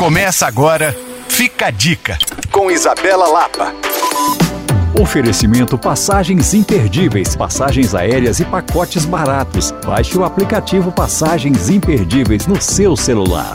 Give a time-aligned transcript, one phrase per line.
[0.00, 0.96] Começa agora,
[1.28, 2.16] fica a dica,
[2.50, 3.74] com Isabela Lapa.
[4.98, 9.72] Oferecimento passagens imperdíveis, passagens aéreas e pacotes baratos.
[9.84, 13.52] Baixe o aplicativo Passagens Imperdíveis no seu celular.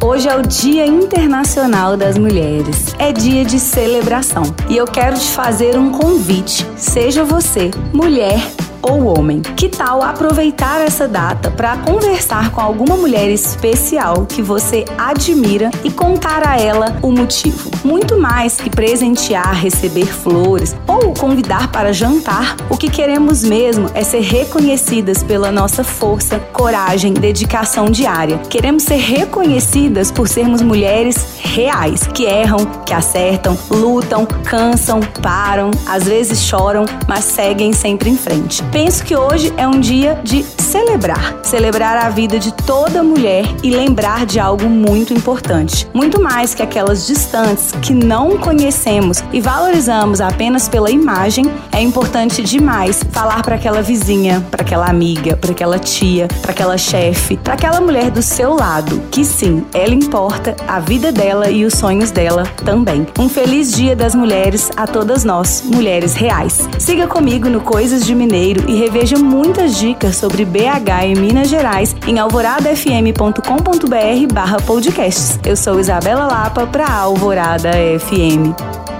[0.00, 2.94] Hoje é o Dia Internacional das Mulheres.
[2.96, 4.44] É dia de celebração.
[4.68, 6.64] E eu quero te fazer um convite.
[6.76, 8.40] Seja você, mulher
[8.82, 9.40] ou homem.
[9.40, 15.90] Que tal aproveitar essa data para conversar com alguma mulher especial que você admira e
[15.90, 17.70] contar a ela o motivo?
[17.84, 24.02] Muito mais que presentear, receber flores ou convidar para jantar, o que queremos mesmo é
[24.02, 28.38] ser reconhecidas pela nossa força, coragem, dedicação diária.
[28.48, 36.04] Queremos ser reconhecidas por sermos mulheres reais, que erram, que acertam, lutam, cansam, param, às
[36.04, 38.62] vezes choram, mas seguem sempre em frente.
[38.72, 43.70] Penso que hoje é um dia de celebrar, celebrar a vida de toda mulher e
[43.70, 45.88] lembrar de algo muito importante.
[45.92, 52.42] Muito mais que aquelas distantes que não conhecemos e valorizamos apenas pela imagem, é importante
[52.42, 57.54] demais falar para aquela vizinha, para aquela amiga, para aquela tia, para aquela chefe, para
[57.54, 62.12] aquela mulher do seu lado, que sim, ela importa, a vida dela e os sonhos
[62.12, 63.04] dela também.
[63.18, 66.68] Um feliz Dia das Mulheres a todas nós, mulheres reais.
[66.78, 71.96] Siga comigo no Coisas de Mineiro e reveja muitas dicas sobre BH e Minas Gerais
[72.06, 75.38] em alvoradafm.com.br barra podcasts.
[75.44, 78.99] Eu sou Isabela Lapa para Alvorada FM.